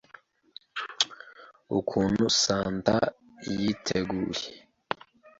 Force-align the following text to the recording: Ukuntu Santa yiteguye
Ukuntu 1.77 2.23
Santa 2.41 2.95
yiteguye 3.57 4.47